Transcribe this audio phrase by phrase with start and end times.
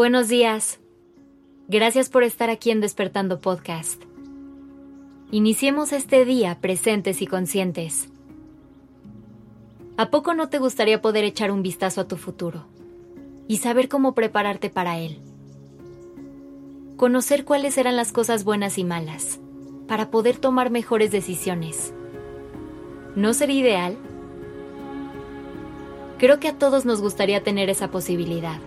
[0.00, 0.80] Buenos días.
[1.68, 4.02] Gracias por estar aquí en Despertando Podcast.
[5.30, 8.08] Iniciemos este día presentes y conscientes.
[9.98, 12.64] ¿A poco no te gustaría poder echar un vistazo a tu futuro
[13.46, 15.18] y saber cómo prepararte para él?
[16.96, 19.38] Conocer cuáles eran las cosas buenas y malas
[19.86, 21.92] para poder tomar mejores decisiones.
[23.16, 23.98] ¿No sería ideal?
[26.16, 28.60] Creo que a todos nos gustaría tener esa posibilidad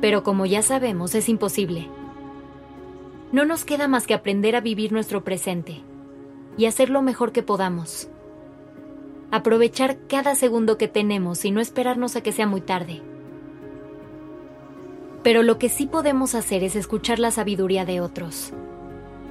[0.00, 1.88] pero como ya sabemos es imposible.
[3.32, 5.82] No nos queda más que aprender a vivir nuestro presente
[6.56, 8.08] y hacer lo mejor que podamos.
[9.30, 13.02] Aprovechar cada segundo que tenemos y no esperarnos a que sea muy tarde.
[15.22, 18.52] Pero lo que sí podemos hacer es escuchar la sabiduría de otros,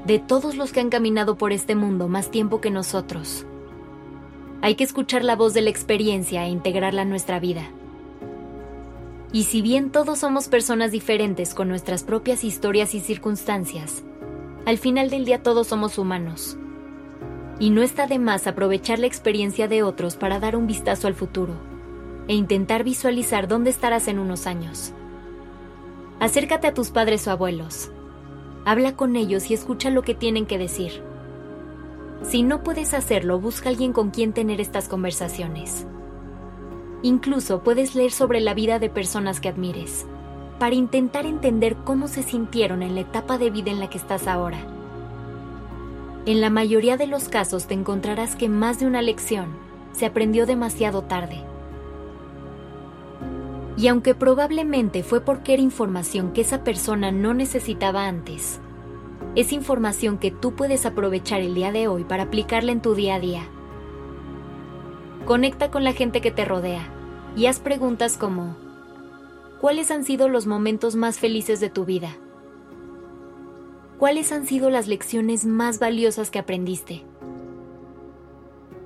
[0.06, 3.46] de todos los que han caminado por este mundo más tiempo que nosotros.
[4.62, 7.64] Hay que escuchar la voz de la experiencia e integrarla en nuestra vida.
[9.34, 14.04] Y si bien todos somos personas diferentes con nuestras propias historias y circunstancias,
[14.66, 16.58] al final del día todos somos humanos.
[17.60, 21.14] Y no está de más aprovechar la experiencia de otros para dar un vistazo al
[21.14, 21.56] futuro
[22.28, 24.94] e intentar visualizar dónde estarás en unos años.
[26.20, 27.92] Acércate a tus padres o abuelos.
[28.66, 31.02] Habla con ellos y escucha lo que tienen que decir.
[32.24, 35.86] Si no puedes hacerlo, busca alguien con quien tener estas conversaciones.
[37.08, 40.06] Incluso puedes leer sobre la vida de personas que admires,
[40.60, 44.28] para intentar entender cómo se sintieron en la etapa de vida en la que estás
[44.28, 44.58] ahora.
[46.26, 49.48] En la mayoría de los casos te encontrarás que más de una lección
[49.94, 51.46] se aprendió demasiado tarde.
[53.78, 58.60] Y aunque probablemente fue porque era información que esa persona no necesitaba antes,
[59.36, 63.16] es información que tú puedes aprovechar el día de hoy para aplicarla en tu día
[63.16, 63.44] a día
[65.26, 66.97] Conecta con la gente que te rodea
[67.38, 68.56] y haz preguntas como,
[69.62, 72.18] ¿cuáles han sido los momentos más felices de tu vida?
[74.00, 77.04] ¿Cuáles han sido las lecciones más valiosas que aprendiste?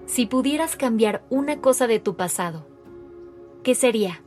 [0.05, 2.65] Si pudieras cambiar una cosa de tu pasado,
[3.63, 4.21] ¿qué sería?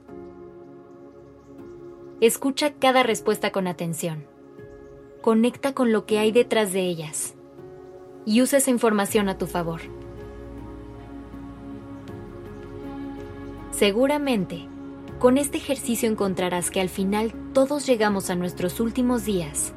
[2.23, 4.25] Escucha cada respuesta con atención.
[5.21, 7.35] Conecta con lo que hay detrás de ellas
[8.25, 9.83] y usa esa información a tu favor.
[13.85, 14.67] Seguramente,
[15.19, 19.75] con este ejercicio encontrarás que al final todos llegamos a nuestros últimos días,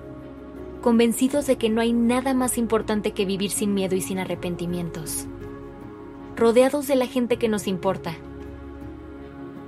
[0.82, 5.26] convencidos de que no hay nada más importante que vivir sin miedo y sin arrepentimientos,
[6.38, 8.14] rodeados de la gente que nos importa,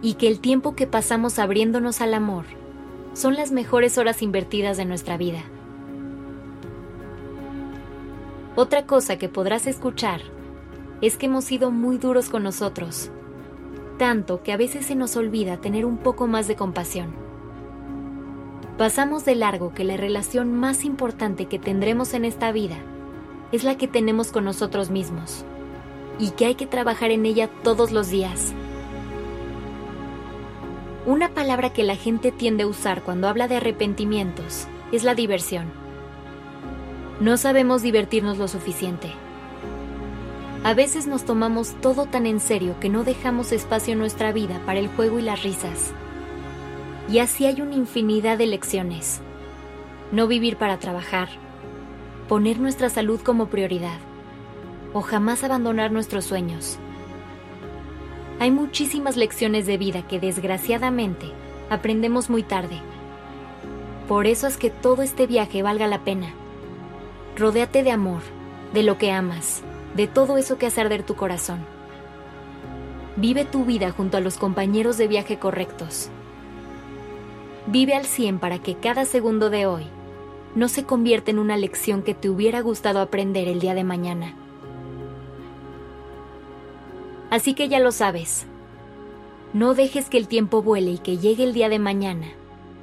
[0.01, 2.45] y que el tiempo que pasamos abriéndonos al amor
[3.11, 5.43] son las mejores horas invertidas de nuestra vida.
[8.55, 10.21] Otra cosa que podrás escuchar
[11.01, 13.11] es que hemos sido muy duros con nosotros
[13.99, 17.13] tanto que a veces se nos olvida tener un poco más de compasión.
[18.79, 22.77] Pasamos de largo que la relación más importante que tendremos en esta vida
[23.51, 25.43] es la que tenemos con nosotros mismos
[26.17, 28.53] y que hay que trabajar en ella todos los días.
[31.05, 35.71] Una palabra que la gente tiende a usar cuando habla de arrepentimientos es la diversión.
[37.19, 39.11] No sabemos divertirnos lo suficiente.
[40.61, 44.59] A veces nos tomamos todo tan en serio que no dejamos espacio en nuestra vida
[44.65, 45.93] para el juego y las risas.
[47.09, 49.21] Y así hay una infinidad de lecciones.
[50.11, 51.29] No vivir para trabajar,
[52.27, 53.99] poner nuestra salud como prioridad,
[54.91, 56.77] o jamás abandonar nuestros sueños.
[58.41, 61.27] Hay muchísimas lecciones de vida que desgraciadamente
[61.69, 62.81] aprendemos muy tarde.
[64.09, 66.33] Por eso es que todo este viaje valga la pena.
[67.37, 68.21] Rodéate de amor,
[68.73, 69.63] de lo que amas
[69.99, 71.59] de todo eso que hace arder tu corazón.
[73.17, 76.07] Vive tu vida junto a los compañeros de viaje correctos.
[77.67, 79.83] Vive al 100 para que cada segundo de hoy
[80.55, 84.35] no se convierta en una lección que te hubiera gustado aprender el día de mañana.
[87.29, 88.45] Así que ya lo sabes.
[89.51, 92.27] No dejes que el tiempo vuele y que llegue el día de mañana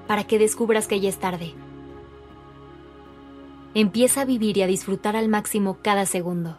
[0.06, 1.54] para que descubras que ya es tarde.
[3.72, 6.58] Empieza a vivir y a disfrutar al máximo cada segundo.